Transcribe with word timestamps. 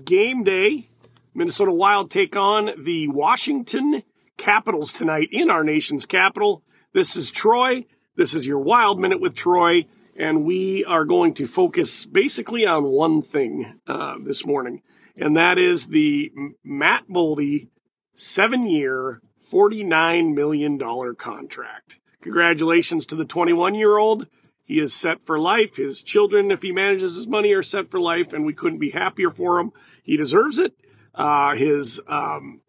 game 0.00 0.44
day. 0.44 0.88
Minnesota 1.34 1.72
Wild 1.72 2.10
take 2.10 2.36
on 2.36 2.70
the 2.84 3.08
Washington 3.08 4.02
Capitals 4.36 4.92
tonight 4.92 5.28
in 5.32 5.48
our 5.48 5.64
nation's 5.64 6.04
capital. 6.04 6.62
This 6.92 7.16
is 7.16 7.30
Troy. 7.30 7.86
This 8.14 8.34
is 8.34 8.46
your 8.46 8.58
Wild 8.58 9.00
Minute 9.00 9.22
with 9.22 9.34
Troy, 9.34 9.86
and 10.16 10.44
we 10.44 10.84
are 10.84 11.06
going 11.06 11.32
to 11.34 11.46
focus 11.46 12.04
basically 12.04 12.66
on 12.66 12.84
one 12.84 13.22
thing 13.22 13.80
uh, 13.86 14.16
this 14.22 14.44
morning, 14.44 14.82
and 15.16 15.38
that 15.38 15.58
is 15.58 15.86
the 15.86 16.30
Matt 16.62 17.08
Boldy 17.08 17.68
seven-year, 18.14 19.22
$49 19.50 20.34
million 20.34 21.14
contract. 21.14 21.98
Congratulations 22.20 23.06
to 23.06 23.14
the 23.16 23.24
21 23.24 23.74
year 23.74 23.96
old. 23.96 24.26
He 24.64 24.78
is 24.78 24.94
set 24.94 25.22
for 25.22 25.38
life. 25.38 25.76
His 25.76 26.02
children, 26.02 26.50
if 26.50 26.62
he 26.62 26.72
manages 26.72 27.16
his 27.16 27.26
money, 27.26 27.52
are 27.52 27.62
set 27.62 27.90
for 27.90 28.00
life, 28.00 28.32
and 28.32 28.44
we 28.46 28.54
couldn't 28.54 28.78
be 28.78 28.90
happier 28.90 29.30
for 29.30 29.58
him. 29.58 29.72
He 30.02 30.16
deserves 30.16 30.58
it. 30.58 30.74
Uh, 31.14 31.54
his 31.54 32.00
um, 32.06 32.60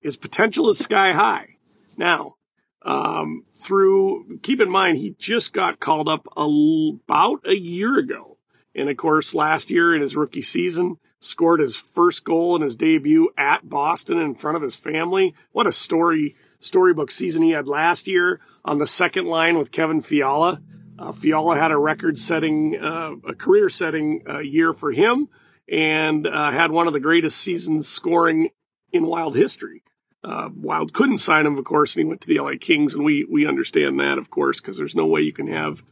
his 0.00 0.16
potential 0.16 0.70
is 0.70 0.78
sky 0.78 1.12
high. 1.12 1.56
Now, 1.96 2.36
um, 2.82 3.44
through 3.58 4.38
keep 4.42 4.60
in 4.60 4.70
mind 4.70 4.98
he 4.98 5.16
just 5.18 5.52
got 5.52 5.80
called 5.80 6.08
up 6.08 6.28
a, 6.36 6.42
about 6.44 7.46
a 7.46 7.56
year 7.56 7.98
ago, 7.98 8.38
and 8.74 8.88
of 8.88 8.96
course 8.96 9.34
last 9.34 9.70
year 9.70 9.94
in 9.94 10.02
his 10.02 10.14
rookie 10.14 10.42
season 10.42 10.98
scored 11.20 11.58
his 11.58 11.74
first 11.74 12.24
goal 12.24 12.54
in 12.54 12.62
his 12.62 12.76
debut 12.76 13.30
at 13.36 13.68
Boston 13.68 14.18
in 14.18 14.34
front 14.34 14.56
of 14.56 14.62
his 14.62 14.76
family. 14.76 15.34
What 15.50 15.66
a 15.66 15.72
story! 15.72 16.36
Storybook 16.60 17.10
season 17.10 17.42
he 17.42 17.50
had 17.50 17.66
last 17.66 18.06
year 18.06 18.40
on 18.64 18.78
the 18.78 18.86
second 18.86 19.26
line 19.26 19.58
with 19.58 19.70
Kevin 19.70 20.00
Fiala. 20.00 20.60
Uh, 20.98 21.12
Fiala 21.12 21.58
had 21.58 21.72
a 21.72 21.76
record-setting, 21.76 22.78
uh, 22.80 23.12
a 23.28 23.34
career-setting 23.34 24.22
uh, 24.28 24.38
year 24.38 24.72
for 24.72 24.90
him, 24.90 25.28
and 25.70 26.26
uh, 26.26 26.50
had 26.50 26.70
one 26.70 26.86
of 26.86 26.92
the 26.92 27.00
greatest 27.00 27.38
seasons 27.38 27.86
scoring 27.86 28.48
in 28.92 29.06
Wild 29.06 29.36
history. 29.36 29.82
Uh, 30.24 30.48
Wild 30.54 30.92
couldn't 30.92 31.18
sign 31.18 31.46
him, 31.46 31.58
of 31.58 31.64
course, 31.64 31.94
and 31.94 32.04
he 32.04 32.08
went 32.08 32.22
to 32.22 32.28
the 32.28 32.40
LA 32.40 32.52
Kings, 32.58 32.94
and 32.94 33.04
we 33.04 33.24
we 33.30 33.46
understand 33.46 34.00
that, 34.00 34.18
of 34.18 34.30
course, 34.30 34.60
because 34.60 34.76
there's 34.76 34.94
no 34.94 35.06
way 35.06 35.20
you 35.20 35.32
can 35.32 35.46
have 35.48 35.82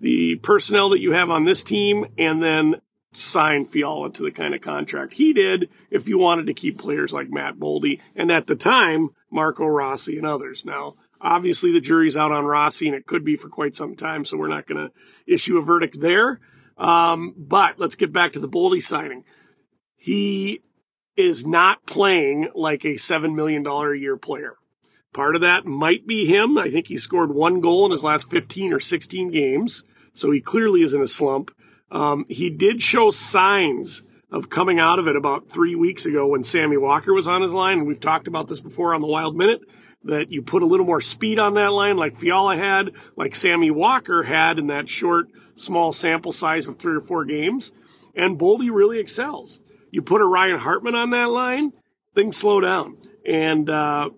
the 0.00 0.36
personnel 0.36 0.90
that 0.90 1.00
you 1.00 1.12
have 1.12 1.30
on 1.30 1.44
this 1.44 1.64
team 1.64 2.06
and 2.18 2.42
then 2.42 2.80
sign 3.12 3.64
Fiala 3.64 4.10
to 4.12 4.22
the 4.22 4.30
kind 4.30 4.54
of 4.54 4.60
contract 4.60 5.12
he 5.14 5.32
did 5.32 5.68
if 5.90 6.08
you 6.08 6.18
wanted 6.18 6.46
to 6.46 6.54
keep 6.54 6.78
players 6.78 7.12
like 7.12 7.30
Matt 7.30 7.56
Boldy 7.56 8.00
and 8.16 8.32
at 8.32 8.46
the 8.46 8.56
time 8.56 9.10
Marco 9.30 9.66
Rossi 9.66 10.16
and 10.16 10.26
others. 10.26 10.64
Now, 10.64 10.94
obviously 11.20 11.72
the 11.72 11.80
jury's 11.80 12.16
out 12.16 12.32
on 12.32 12.44
Rossi 12.44 12.88
and 12.88 12.96
it 12.96 13.06
could 13.06 13.24
be 13.24 13.36
for 13.36 13.48
quite 13.48 13.76
some 13.76 13.96
time, 13.96 14.24
so 14.24 14.36
we're 14.36 14.48
not 14.48 14.66
going 14.66 14.88
to 14.88 14.92
issue 15.26 15.58
a 15.58 15.62
verdict 15.62 16.00
there. 16.00 16.40
Um, 16.78 17.34
but 17.36 17.78
let's 17.78 17.96
get 17.96 18.12
back 18.12 18.32
to 18.32 18.40
the 18.40 18.48
Boldy 18.48 18.82
signing. 18.82 19.24
He 19.96 20.62
is 21.16 21.46
not 21.46 21.86
playing 21.86 22.48
like 22.54 22.84
a 22.84 22.94
$7 22.94 23.34
million 23.34 23.66
a 23.66 23.94
year 23.94 24.16
player. 24.16 24.56
Part 25.12 25.34
of 25.34 25.42
that 25.42 25.66
might 25.66 26.06
be 26.06 26.24
him. 26.24 26.56
I 26.56 26.70
think 26.70 26.86
he 26.86 26.96
scored 26.96 27.34
one 27.34 27.60
goal 27.60 27.84
in 27.84 27.92
his 27.92 28.02
last 28.02 28.30
15 28.30 28.72
or 28.72 28.80
16 28.80 29.30
games. 29.30 29.84
So 30.14 30.30
he 30.30 30.40
clearly 30.40 30.82
is 30.82 30.94
in 30.94 31.02
a 31.02 31.08
slump. 31.08 31.50
Um, 31.92 32.24
he 32.28 32.50
did 32.50 32.82
show 32.82 33.10
signs 33.10 34.02
of 34.30 34.48
coming 34.48 34.80
out 34.80 34.98
of 34.98 35.08
it 35.08 35.14
about 35.14 35.50
three 35.50 35.74
weeks 35.74 36.06
ago 36.06 36.26
when 36.26 36.42
Sammy 36.42 36.78
Walker 36.78 37.12
was 37.12 37.28
on 37.28 37.42
his 37.42 37.52
line. 37.52 37.78
And 37.78 37.86
we've 37.86 38.00
talked 38.00 38.28
about 38.28 38.48
this 38.48 38.60
before 38.60 38.94
on 38.94 39.02
the 39.02 39.06
Wild 39.06 39.36
Minute 39.36 39.60
that 40.04 40.32
you 40.32 40.42
put 40.42 40.62
a 40.62 40.66
little 40.66 40.86
more 40.86 41.02
speed 41.02 41.38
on 41.38 41.54
that 41.54 41.70
line, 41.70 41.96
like 41.96 42.16
Fiala 42.16 42.56
had, 42.56 42.92
like 43.14 43.34
Sammy 43.34 43.70
Walker 43.70 44.22
had 44.22 44.58
in 44.58 44.68
that 44.68 44.88
short, 44.88 45.26
small 45.54 45.92
sample 45.92 46.32
size 46.32 46.66
of 46.66 46.78
three 46.78 46.96
or 46.96 47.02
four 47.02 47.24
games. 47.24 47.72
And 48.16 48.38
Boldy 48.38 48.70
really 48.72 48.98
excels. 48.98 49.60
You 49.90 50.02
put 50.02 50.22
a 50.22 50.26
Ryan 50.26 50.58
Hartman 50.58 50.94
on 50.94 51.10
that 51.10 51.28
line, 51.28 51.72
things 52.14 52.38
slow 52.38 52.60
down. 52.60 52.96
And 53.26 53.68
uh, 53.68 54.10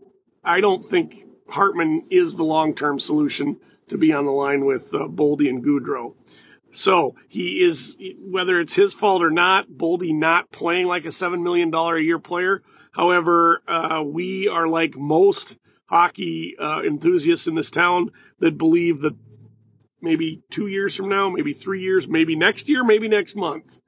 I 0.43 0.60
don't 0.60 0.82
think 0.82 1.26
Hartman 1.49 2.04
is 2.10 2.37
the 2.37 2.44
long 2.44 2.75
term 2.75 2.99
solution 2.99 3.59
to 3.88 3.99
be 3.99 4.12
on 4.12 4.25
the 4.25 4.32
line 4.32 4.65
with 4.65 4.94
uh, 4.94 5.09
Boldy 5.09 5.49
and 5.49 5.62
Gaudreau. 5.62 6.15
So 6.75 7.15
he 7.29 7.62
is, 7.62 7.97
whether 8.19 8.61
it's 8.61 8.75
his 8.75 8.95
fault 8.95 9.23
or 9.23 9.31
not, 9.31 9.69
Boldy 9.69 10.12
not 10.12 10.51
playing 10.51 10.87
like 10.87 11.05
a 11.05 11.09
$7 11.09 11.41
million 11.41 11.73
a 11.73 11.99
year 12.01 12.19
player. 12.19 12.62
However, 12.91 13.62
uh, 13.67 14.03
we 14.05 14.49
are 14.49 14.67
like 14.67 14.97
most 14.97 15.57
hockey 15.87 16.57
uh, 16.59 16.83
enthusiasts 16.83 17.47
in 17.47 17.55
this 17.55 17.71
town 17.71 18.11
that 18.41 18.59
believe 18.59 19.03
that 19.03 19.15
maybe 20.01 20.43
two 20.51 20.67
years 20.67 20.97
from 20.97 21.09
now, 21.09 21.31
maybe 21.31 21.53
three 21.53 21.81
years, 21.81 22.09
maybe 22.09 22.35
next 22.35 22.69
year, 22.69 22.83
maybe 22.83 23.06
next 23.06 23.37
month, 23.37 23.79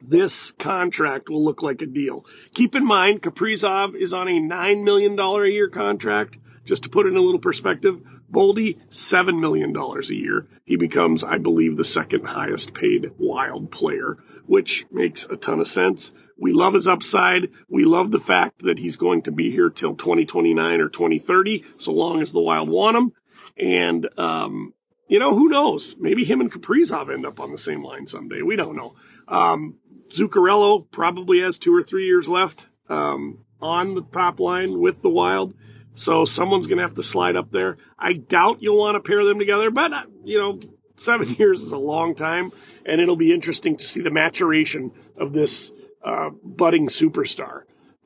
this 0.00 0.50
contract 0.50 1.28
will 1.28 1.44
look 1.44 1.62
like 1.62 1.80
a 1.80 1.86
deal. 1.86 2.26
Keep 2.54 2.74
in 2.74 2.84
mind, 2.84 3.22
Kaprizov 3.22 3.94
is 3.94 4.12
on 4.12 4.26
a 4.26 4.40
$9 4.40 4.82
million 4.82 5.18
a 5.18 5.46
year 5.46 5.68
contract. 5.68 6.38
Just 6.64 6.84
to 6.84 6.88
put 6.88 7.06
it 7.06 7.10
in 7.10 7.16
a 7.16 7.20
little 7.20 7.40
perspective, 7.40 8.00
Boldy, 8.34 8.78
$7 8.90 9.40
million 9.40 9.74
a 9.74 10.12
year. 10.12 10.46
He 10.64 10.76
becomes, 10.76 11.24
I 11.24 11.38
believe, 11.38 11.76
the 11.76 11.84
second 11.84 12.26
highest 12.26 12.74
paid 12.74 13.12
wild 13.16 13.70
player, 13.70 14.18
which 14.46 14.84
makes 14.90 15.26
a 15.26 15.36
ton 15.36 15.60
of 15.60 15.68
sense. 15.68 16.12
We 16.36 16.52
love 16.52 16.74
his 16.74 16.88
upside. 16.88 17.50
We 17.68 17.84
love 17.84 18.10
the 18.10 18.20
fact 18.20 18.64
that 18.64 18.78
he's 18.78 18.96
going 18.96 19.22
to 19.22 19.32
be 19.32 19.50
here 19.50 19.70
till 19.70 19.94
2029 19.94 20.80
or 20.80 20.88
2030, 20.88 21.64
so 21.78 21.92
long 21.92 22.20
as 22.20 22.32
the 22.32 22.40
wild 22.40 22.68
want 22.68 22.96
him. 22.96 23.12
And, 23.56 24.08
um, 24.18 24.74
you 25.08 25.18
know, 25.18 25.34
who 25.34 25.48
knows? 25.48 25.96
Maybe 25.98 26.24
him 26.24 26.40
and 26.40 26.50
Kaprizov 26.50 27.12
end 27.12 27.24
up 27.24 27.40
on 27.40 27.52
the 27.52 27.58
same 27.58 27.82
line 27.82 28.06
someday. 28.06 28.42
We 28.42 28.56
don't 28.56 28.76
know. 28.76 28.96
Um, 29.28 29.76
Zuccarello 30.08 30.90
probably 30.90 31.40
has 31.40 31.58
two 31.58 31.74
or 31.74 31.82
three 31.82 32.06
years 32.06 32.28
left 32.28 32.66
um, 32.88 33.44
on 33.60 33.94
the 33.94 34.02
top 34.02 34.40
line 34.40 34.78
with 34.78 35.02
the 35.02 35.10
Wild. 35.10 35.54
So 35.94 36.24
someone's 36.24 36.66
going 36.66 36.78
to 36.78 36.82
have 36.82 36.94
to 36.94 37.02
slide 37.02 37.36
up 37.36 37.52
there. 37.52 37.78
I 37.98 38.14
doubt 38.14 38.60
you'll 38.60 38.78
want 38.78 38.96
to 38.96 39.08
pair 39.08 39.24
them 39.24 39.38
together, 39.38 39.70
but 39.70 39.92
uh, 39.92 40.02
you 40.24 40.38
know, 40.38 40.58
seven 40.96 41.28
years 41.38 41.62
is 41.62 41.72
a 41.72 41.78
long 41.78 42.14
time, 42.14 42.52
and 42.84 43.00
it'll 43.00 43.16
be 43.16 43.32
interesting 43.32 43.76
to 43.76 43.84
see 43.84 44.02
the 44.02 44.10
maturation 44.10 44.92
of 45.16 45.32
this 45.32 45.72
uh, 46.04 46.30
budding 46.42 46.88
superstar. 46.88 47.62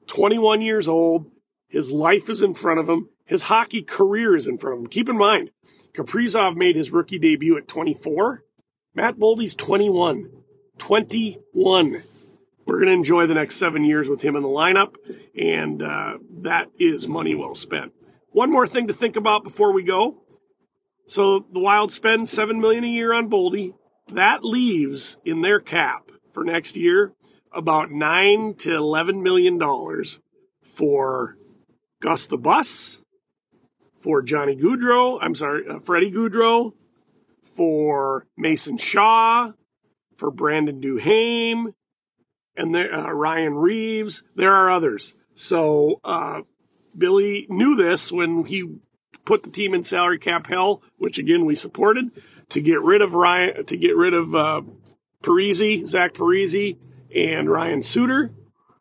21 0.06 0.60
years 0.60 0.86
old, 0.86 1.30
his 1.68 1.90
life 1.90 2.28
is 2.28 2.42
in 2.42 2.54
front 2.54 2.78
of 2.78 2.88
him. 2.88 3.08
His 3.24 3.42
hockey 3.42 3.82
career 3.82 4.36
is 4.36 4.46
in 4.46 4.58
front 4.58 4.76
of 4.76 4.80
him. 4.80 4.86
Keep 4.88 5.08
in 5.08 5.18
mind, 5.18 5.50
Kaprizov 5.92 6.56
made 6.56 6.76
his 6.76 6.90
rookie 6.90 7.18
debut 7.18 7.56
at 7.56 7.68
24. 7.68 8.44
Matt 8.94 9.18
Boldy's 9.18 9.54
21. 9.54 10.30
21 10.78 12.02
we're 12.68 12.76
going 12.76 12.88
to 12.88 12.94
enjoy 12.94 13.26
the 13.26 13.34
next 13.34 13.56
seven 13.56 13.82
years 13.82 14.08
with 14.08 14.20
him 14.20 14.36
in 14.36 14.42
the 14.42 14.48
lineup, 14.48 14.94
and 15.34 15.82
uh, 15.82 16.18
that 16.42 16.70
is 16.78 17.08
money 17.08 17.34
well 17.34 17.54
spent. 17.54 17.92
One 18.30 18.50
more 18.50 18.66
thing 18.66 18.88
to 18.88 18.92
think 18.92 19.16
about 19.16 19.42
before 19.42 19.72
we 19.72 19.82
go. 19.82 20.22
So 21.06 21.46
the 21.50 21.60
Wild 21.60 21.90
spend 21.90 22.28
seven 22.28 22.60
million 22.60 22.84
a 22.84 22.88
year 22.88 23.14
on 23.14 23.30
Boldy. 23.30 23.72
That 24.12 24.44
leaves 24.44 25.16
in 25.24 25.40
their 25.40 25.60
cap 25.60 26.12
for 26.34 26.44
next 26.44 26.76
year 26.76 27.14
about 27.52 27.90
nine 27.90 28.54
to 28.58 28.74
eleven 28.74 29.22
million 29.22 29.56
dollars 29.56 30.20
for 30.62 31.38
Gus 32.00 32.26
the 32.26 32.36
Bus, 32.36 33.02
for 34.00 34.20
Johnny 34.20 34.54
Gaudreau. 34.54 35.18
I'm 35.22 35.34
sorry, 35.34 35.66
uh, 35.66 35.80
Freddie 35.80 36.12
Gaudreau, 36.12 36.72
for 37.42 38.26
Mason 38.36 38.76
Shaw, 38.76 39.52
for 40.16 40.30
Brandon 40.30 40.80
Duhaime, 40.80 41.72
and 42.58 42.74
there, 42.74 42.92
uh, 42.92 43.12
Ryan 43.12 43.54
Reaves. 43.54 44.22
There 44.34 44.52
are 44.52 44.70
others. 44.70 45.14
So 45.34 46.00
uh, 46.04 46.42
Billy 46.96 47.46
knew 47.48 47.76
this 47.76 48.12
when 48.12 48.44
he 48.44 48.78
put 49.24 49.42
the 49.42 49.50
team 49.50 49.74
in 49.74 49.82
salary 49.82 50.18
cap 50.18 50.46
hell, 50.46 50.82
which 50.96 51.18
again 51.18 51.44
we 51.44 51.54
supported, 51.54 52.10
to 52.50 52.60
get 52.60 52.80
rid 52.80 53.02
of 53.02 53.14
Ryan, 53.14 53.64
to 53.66 53.76
get 53.76 53.96
rid 53.96 54.14
of 54.14 54.34
uh, 54.34 54.62
Parise, 55.22 55.86
Zach 55.86 56.14
Parise, 56.14 56.76
and 57.14 57.50
Ryan 57.50 57.82
Suter. 57.82 58.32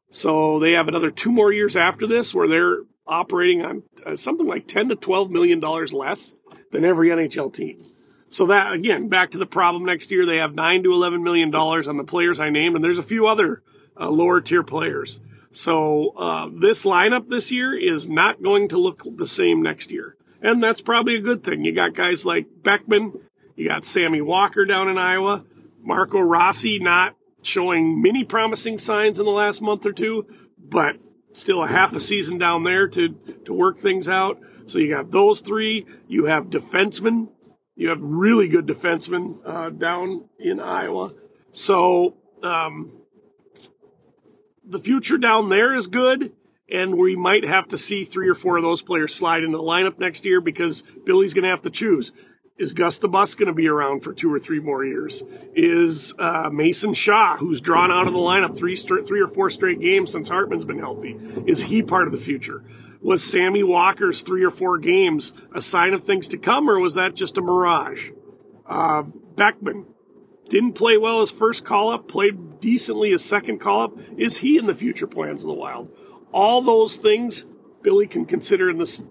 So 0.09 0.59
they 0.59 0.71
have 0.74 0.88
another 0.88 1.12
two 1.12 1.31
more 1.31 1.51
years 1.51 1.75
after 1.75 2.07
this 2.07 2.33
where 2.33 2.47
they're 2.47 2.77
operating 3.06 3.63
on 3.63 3.83
uh, 4.06 4.15
something 4.15 4.47
like 4.47 4.68
10 4.68 4.89
to 4.89 4.95
12 4.95 5.29
million 5.29 5.59
dollars 5.59 5.94
less 5.94 6.33
than 6.71 6.85
every 6.85 7.09
NHL 7.09 7.53
team. 7.53 7.83
So 8.29 8.47
that 8.47 8.74
again, 8.74 9.07
back 9.07 9.31
to 9.31 9.38
the 9.38 9.45
problem 9.45 9.85
next 9.85 10.12
year, 10.12 10.25
they 10.25 10.38
have 10.38 10.53
nine 10.53 10.83
to 10.83 10.91
eleven 10.91 11.24
million 11.24 11.51
dollars 11.51 11.88
on 11.88 11.97
the 11.97 12.03
players 12.03 12.39
I 12.39 12.50
named, 12.50 12.75
and 12.75 12.83
there's 12.83 12.97
a 12.97 13.03
few 13.03 13.27
other 13.27 13.62
uh, 14.00 14.09
lower 14.09 14.41
tier 14.41 14.63
players. 14.63 15.19
So 15.51 16.13
uh, 16.18 16.50
this 16.51 16.83
lineup 16.83 17.29
this 17.29 17.51
year 17.51 17.75
is 17.75 18.07
not 18.07 18.44
going 18.44 18.69
to 18.69 18.77
look 18.77 19.03
the 19.06 19.27
same 19.27 19.62
next 19.62 19.91
year, 19.91 20.15
and 20.41 20.62
that's 20.62 20.81
probably 20.81 21.15
a 21.15 21.21
good 21.21 21.44
thing. 21.44 21.63
You 21.63 21.74
got 21.74 21.95
guys 21.95 22.25
like 22.25 22.47
Beckman, 22.63 23.18
you 23.56 23.68
got 23.68 23.85
Sammy 23.85 24.21
Walker 24.21 24.65
down 24.65 24.89
in 24.89 24.97
Iowa, 24.97 25.45
Marco 25.81 26.19
Rossi 26.19 26.79
not 26.79 27.15
showing 27.44 28.01
many 28.01 28.25
promising 28.25 28.77
signs 28.77 29.19
in 29.19 29.25
the 29.25 29.31
last 29.31 29.62
month 29.62 29.85
or 29.85 29.94
two, 29.94 30.25
but 30.59 30.97
still 31.31 31.63
a 31.63 31.68
half 31.68 31.95
a 31.95 32.00
season 32.00 32.38
down 32.38 32.63
there 32.63 32.89
to 32.89 33.09
to 33.45 33.53
work 33.53 33.77
things 33.77 34.09
out. 34.09 34.41
So 34.65 34.79
you 34.79 34.89
got 34.89 35.12
those 35.12 35.39
three. 35.39 35.85
You 36.09 36.25
have 36.25 36.50
defensemen 36.50 37.29
you 37.77 37.89
have 37.89 38.00
really 38.01 38.47
good 38.47 38.65
defensemen 38.65 39.38
uh, 39.45 39.69
down 39.69 40.25
in 40.39 40.59
Iowa. 40.59 41.13
So 41.51 42.18
um, 42.41 42.91
the 44.65 44.79
future 44.79 45.19
down 45.19 45.50
there 45.50 45.75
is 45.75 45.85
good, 45.85 46.33
and 46.69 46.97
we 46.97 47.15
might 47.15 47.45
have 47.45 47.68
to 47.69 47.77
see 47.77 48.03
three 48.03 48.29
or 48.29 48.35
four 48.35 48.57
of 48.57 48.63
those 48.63 48.81
players 48.81 49.13
slide 49.13 49.44
into 49.44 49.57
the 49.57 49.63
lineup 49.63 50.00
next 50.00 50.25
year 50.25 50.41
because 50.41 50.81
Billy's 51.06 51.35
going 51.35 51.44
to 51.44 51.50
have 51.50 51.62
to 51.62 51.69
choose. 51.69 52.12
Is 52.57 52.74
Gus 52.74 52.97
the 52.97 53.07
Bus 53.07 53.35
going 53.35 53.47
to 53.47 53.53
be 53.53 53.68
around 53.68 54.00
for 54.00 54.12
two 54.12 54.33
or 54.33 54.39
three 54.39 54.59
more 54.59 54.83
years? 54.83 55.21
Is 55.53 56.15
uh, 56.18 56.50
Mason 56.51 56.95
Shaw, 56.95 57.38
who's 57.38 57.62
drawn 57.62 57.91
out 57.91 58.07
of 58.07 58.13
the 58.13 58.19
lineup 58.19 58.57
three, 58.57 58.75
three 58.75 59.21
or 59.21 59.27
four 59.27 59.51
straight 59.51 59.79
games 59.79 60.12
since 60.12 60.27
Hartman's 60.27 60.65
been 60.65 60.79
healthy, 60.79 61.15
is 61.45 61.62
he 61.62 61.83
part 61.83 62.07
of 62.07 62.12
the 62.12 62.18
future? 62.18 62.63
Was 63.01 63.23
Sammy 63.23 63.63
Walker's 63.63 64.21
three 64.21 64.44
or 64.44 64.51
four 64.51 64.77
games 64.77 65.33
a 65.53 65.61
sign 65.61 65.94
of 65.94 66.03
things 66.03 66.29
to 66.29 66.38
come, 66.38 66.69
or 66.69 66.79
was 66.79 66.95
that 66.95 67.15
just 67.15 67.38
a 67.38 67.41
mirage? 67.41 68.09
Uh, 68.65 69.03
Beckman 69.35 69.85
didn't 70.49 70.73
play 70.73 70.97
well 70.97 71.21
his 71.21 71.31
first 71.31 71.63
call 71.63 71.89
up, 71.89 72.07
played 72.07 72.59
decently 72.59 73.11
his 73.11 73.23
second 73.23 73.59
call 73.59 73.81
up. 73.81 73.97
Is 74.17 74.38
he 74.38 74.57
in 74.57 74.65
the 74.65 74.75
future 74.75 75.07
plans 75.07 75.44
of 75.44 75.47
the 75.47 75.53
Wild? 75.53 75.91
All 76.31 76.61
those 76.61 76.97
things 76.97 77.45
Billy 77.81 78.07
can 78.07 78.25
consider 78.25 78.69
in 78.69 78.77
the 78.77 79.03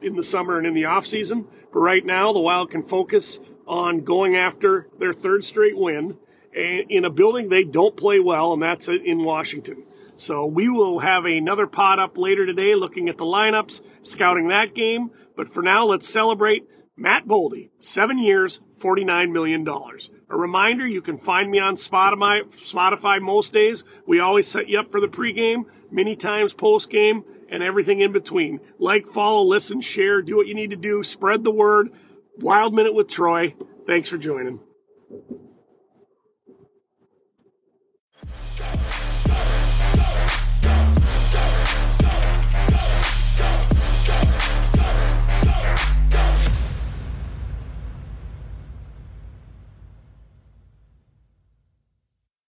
in 0.00 0.16
the 0.16 0.24
summer 0.24 0.58
and 0.58 0.66
in 0.66 0.74
the 0.74 0.84
off 0.84 1.06
season. 1.06 1.46
But 1.72 1.80
right 1.80 2.04
now, 2.04 2.32
the 2.32 2.40
Wild 2.40 2.70
can 2.70 2.82
focus 2.82 3.40
on 3.66 4.00
going 4.00 4.36
after 4.36 4.88
their 4.98 5.12
third 5.12 5.44
straight 5.44 5.76
win 5.76 6.18
in 6.54 7.04
a 7.04 7.10
building 7.10 7.48
they 7.48 7.64
don't 7.64 7.96
play 7.96 8.18
well, 8.18 8.52
and 8.52 8.62
that's 8.62 8.88
in 8.88 9.22
Washington. 9.22 9.84
So 10.16 10.46
we 10.46 10.68
will 10.70 10.98
have 11.00 11.26
another 11.26 11.66
pot 11.66 11.98
up 11.98 12.16
later 12.16 12.46
today 12.46 12.74
looking 12.74 13.08
at 13.08 13.18
the 13.18 13.24
lineups, 13.24 13.82
scouting 14.02 14.48
that 14.48 14.74
game. 14.74 15.10
But 15.36 15.50
for 15.50 15.62
now, 15.62 15.84
let's 15.84 16.08
celebrate 16.08 16.66
Matt 16.96 17.26
Boldy, 17.26 17.68
seven 17.78 18.16
years, 18.16 18.60
$49 18.80 19.30
million. 19.30 19.68
A 19.68 20.36
reminder, 20.36 20.86
you 20.86 21.02
can 21.02 21.18
find 21.18 21.50
me 21.50 21.58
on 21.58 21.76
Spotify, 21.76 22.44
Spotify 22.54 23.20
most 23.20 23.52
days. 23.52 23.84
We 24.06 24.20
always 24.20 24.48
set 24.48 24.68
you 24.68 24.80
up 24.80 24.90
for 24.90 25.00
the 25.00 25.08
pregame, 25.08 25.64
many 25.90 26.16
times 26.16 26.54
postgame, 26.54 27.24
and 27.50 27.62
everything 27.62 28.00
in 28.00 28.12
between. 28.12 28.60
Like, 28.78 29.06
follow, 29.06 29.42
listen, 29.42 29.82
share, 29.82 30.22
do 30.22 30.36
what 30.36 30.46
you 30.46 30.54
need 30.54 30.70
to 30.70 30.76
do, 30.76 31.02
spread 31.02 31.44
the 31.44 31.52
word. 31.52 31.90
Wild 32.38 32.74
Minute 32.74 32.94
with 32.94 33.08
Troy. 33.08 33.54
Thanks 33.86 34.08
for 34.08 34.18
joining. 34.18 34.60